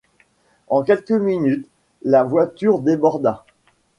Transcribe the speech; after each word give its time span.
En 0.67 0.81
quelques 0.81 1.11
minutes, 1.11 1.69
la 2.01 2.23
voiture 2.23 2.79
déborda. 2.79 3.45